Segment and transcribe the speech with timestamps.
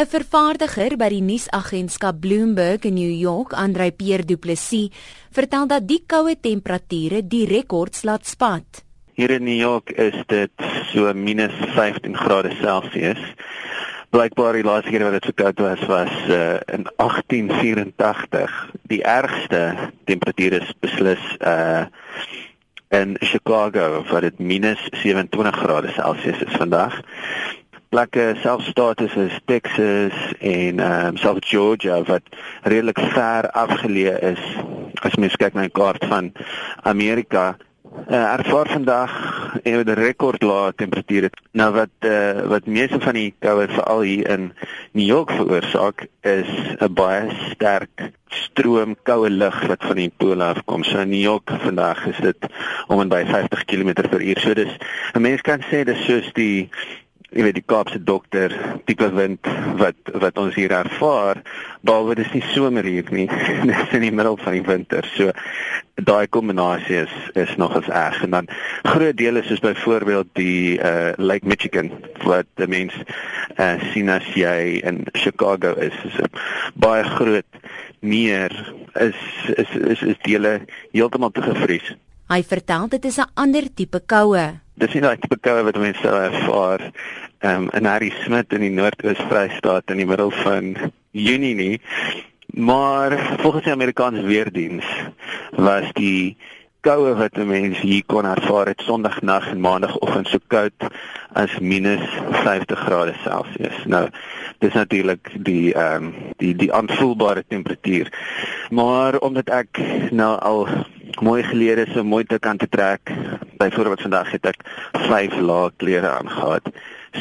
[0.00, 4.88] 'n Vervaardiger by die nuusagentskap Bloomberg in New York, Andrei Pierre Du Plessis,
[5.28, 8.80] vertel dat die koue temperature die rekords laat spat.
[9.12, 10.56] Hier in New York is dit
[10.94, 13.20] so -15 grade Celsius.
[14.08, 18.56] Blykbaar die laaste keer wat dit so koud was was uh, in 1884.
[18.88, 21.84] Die ergste temperature is beslis uh
[22.90, 27.00] in Chicago waar dit -27 grade Celsius is vandag
[27.90, 32.22] plekke selfs state soos Texas en ehm um, selfs Georgia wat
[32.62, 34.44] redelik ver afgeleë is.
[35.02, 36.32] As mens kyk na 'n kaart van
[36.82, 37.56] Amerika
[38.08, 39.12] uh, ervaar vandag
[39.64, 41.30] 'n rekordlae temperature.
[41.52, 44.52] Nou wat uh, wat meeste van die koue veral hier in
[44.92, 50.84] New York veroorsaak is 'n baie sterk stroom koue lug wat van die pole afkom.
[50.84, 52.46] So in New York vandag is dit
[52.86, 54.76] om en by 50 km/h so dis
[55.14, 56.70] 'n mens kan sê dis soos die
[57.30, 58.52] jy weet die Kaapse dokter
[58.88, 59.46] tipe wind
[59.78, 61.38] wat wat ons hier ervaar
[61.86, 63.28] behalwe dis nie somer hier nie.
[63.70, 65.30] Dis in die middel van die winter so
[66.00, 68.22] daai kombinasie is is nog as erg.
[68.26, 68.50] En dan
[68.82, 71.92] groot dele soos byvoorbeeld die uh Lake Michigan
[72.26, 72.98] wat die mens
[73.56, 75.96] uh sien as jy in Chicago is.
[76.10, 76.20] Is
[76.74, 77.62] baie groot
[78.00, 78.54] meer
[78.98, 79.18] is
[79.54, 81.94] is is is dele heeltemal te gevries
[82.30, 86.00] Hy vertel dit is 'n ander tipe koue dis nie daai tipe koue wat mense
[86.00, 86.86] sou ervaar
[87.44, 90.72] um, in Harry Smit in die Noord-Oos-Vrystaat in die middel van
[91.12, 91.80] Junie nie.
[92.56, 94.88] Maar volgens die Amerikaanse weerdiens
[95.56, 96.36] was die
[96.80, 100.88] koue wat mense hier kon ervaar het Sondagnag en Maandagoggend so koud
[101.36, 103.84] as -50 grade Celsius.
[103.84, 104.08] Nou
[104.58, 108.08] dis natuurlik die ehm um, die die aanvoelbare temperatuur.
[108.70, 110.68] Maar omdat ek nou al
[111.20, 113.12] mooi gelede so mooi te kan te trek.
[113.60, 114.64] Byvoorbeeld vandag het ek
[115.06, 116.74] 5 lae klere aangetree.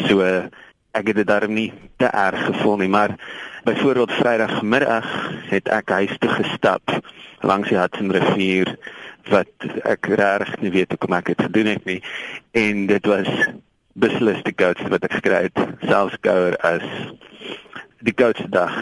[0.07, 0.23] So
[0.91, 3.15] ek het dit darm nie te erg gevoel nie, maar
[3.63, 5.07] byvoorbeeld Vrydagmiddag
[5.49, 6.95] het ek huis toe gestap
[7.41, 8.71] langs die Hudson rivier
[9.29, 11.99] wat ek regtig nie weet hoe kom ek dit gedoen het nie
[12.57, 13.29] en dit was
[13.99, 16.85] beslis die koudste wat ek gekry het, selfs kouer as
[18.05, 18.75] die koudste dag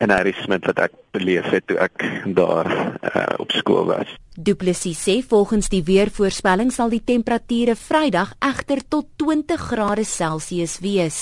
[0.00, 2.04] en Harry Smit wat ek beleef het toe ek
[2.36, 2.68] daar
[3.04, 4.08] uh, op skool was.
[4.32, 10.78] Du Plessis sê volgens die weervoorspelling sal die temperature Vrydag egter tot 20 grade Celsius
[10.80, 11.18] wees.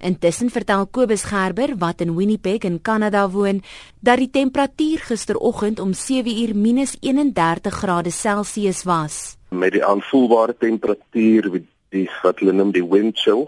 [0.00, 3.62] Intussen vertel Kobus Gerber wat in Winnipeg in Kanada woon
[4.00, 9.36] dat die temperatuur gisteroggend om 7uur minus 31 grade Celsius was.
[9.52, 11.52] Met die aanvoelbare temperatuur
[11.92, 13.44] die wat hulle noem die wind chill,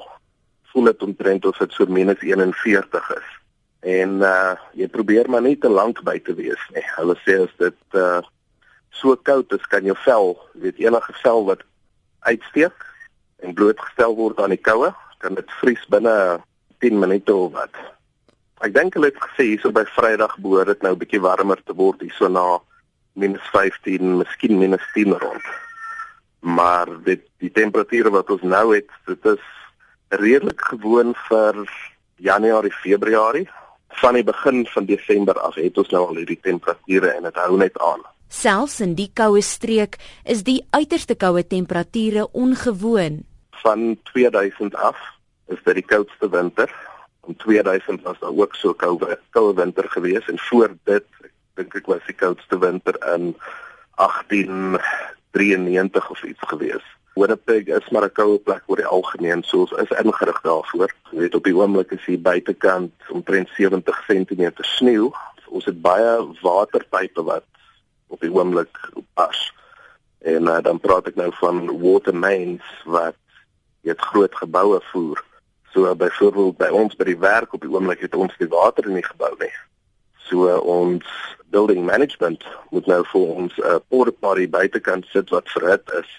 [0.72, 3.37] voel dit omtrent of dit so minus 41 is
[3.80, 6.82] en uh jy probeer maar net te lank by te wees nie.
[6.96, 8.20] Hulle sê as dit uh
[8.90, 11.62] so koud is, kan jou vel, weet enige vel wat
[12.26, 12.74] uitsteek
[13.46, 14.90] en blootgestel word aan die koue,
[15.22, 16.40] kan dit vries binne
[16.82, 17.74] 10 minute of wat.
[18.66, 22.02] Ek dink hulle het gesê hierso by Vrydag behoort dit nou bietjie warmer te word
[22.02, 22.58] hierso na
[23.14, 25.46] -15, miskien -10 rond.
[26.40, 29.44] Maar dit die temperature wat ons nou het, dit is
[30.08, 31.54] redelik gewoon vir
[32.16, 33.46] Januarie, Februarie
[33.88, 37.58] van die begin van Desember af het ons nou al hierdie temperature en dit hou
[37.58, 38.00] net aan.
[38.28, 43.24] Selfs in die koue streek is die uiterste koue temperature ongewoon.
[43.62, 44.96] Van 2000 af
[45.48, 46.74] is dit die koudste winter.
[47.26, 51.04] In 2000 was daar ook so koue koue winter gewees en voor dit
[51.58, 53.34] dink ek was die koudste winter in
[53.96, 56.97] 1893 of iets gewees.
[57.18, 60.90] Winnipeg is maar 'n koue plek oor die algemeen, so ons is ingerig daarvoor.
[61.10, 65.10] Jy weet op die oomblik is hier buitekant omtrent 70 cm sneeu.
[65.48, 66.12] Ons het baie
[66.42, 67.44] waterpype wat
[68.06, 69.52] op die oomblik pas.
[70.18, 73.16] En uh, dan praat ek nou van water mains wat
[73.82, 75.24] dit groot geboue voer.
[75.72, 78.86] So uh, byvoorbeeld by ons by die werk op die oomblik het ons die water
[78.86, 79.54] in die gebou nie.
[80.28, 81.04] So uh, ons
[81.50, 86.10] building management moet nou vir ons 'n uh, porta potty buitekant sit wat verhit is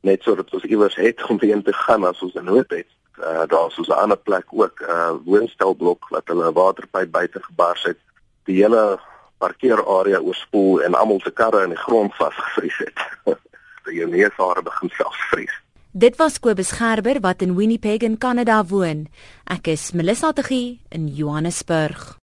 [0.00, 2.86] net sodat ons iewers het om heen te gaan as ons 'n nood het.
[3.18, 7.10] Uh, daar is ons 'n ander plek ook 'n uh, woonstelblok wat hulle 'n waterpyp
[7.10, 7.98] buite gebars het.
[8.44, 9.00] Die hele
[9.38, 12.98] parkeerarea oorspoel en almal se karre in die grond vasgevries het.
[13.84, 15.54] Die neusare begin selfs vries.
[15.90, 19.08] Dit was Kobus Gerber wat in Winnipeg in Kanada woon.
[19.50, 22.18] Ek is Melissa Tuggie in Johannesburg.